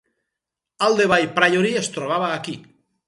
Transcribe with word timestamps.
Aldeby 0.87 1.29
Priory 1.35 1.75
es 1.83 1.91
trobava 1.99 2.31
aquí. 2.39 2.57